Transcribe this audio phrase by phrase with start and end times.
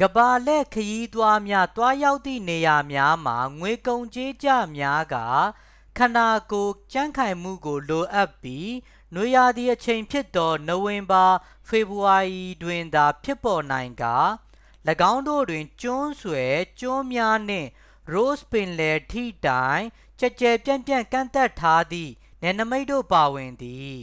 [0.00, 5.26] ကမ္ဘာလှည့်ခရီးသွားများ သွားရောက်သည့်နေရာများမှာ ငွေကုန်ကြေးကျများကာ
[5.98, 8.70] ခန္ဓာကိုယ်ကြံ့ခိုင်မှုကိုလိုအပ်ပြီး
[9.14, 11.26] နွေရာသီအချိန်ဖြစ်သော နိုဝင်ဘာ-
[11.68, 14.16] ဖေဖော်ဝါရီတွင်သာ ဖြစ်ပေါ်နိုင်ကာ
[15.12, 17.68] ၎င်းတို့တွင် ကျွန်းဆွယ် ကျွန်းများနှင့်
[18.12, 19.84] ross ပင်လယ် ထိတိုင်
[20.20, 22.12] ကျယ်ကျယ်ပြန့်ပြန့်ကန့်သတ်ထားသည့်
[22.42, 24.02] နယ်နိမိတ်တို့ပါဝင်သည်